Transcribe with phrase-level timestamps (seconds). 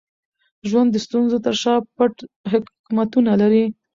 [0.69, 2.13] ژوند د ستونزو تر شا پټ
[2.51, 3.65] حکمتونه لري.